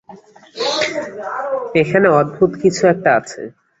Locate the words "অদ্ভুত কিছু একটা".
2.19-3.09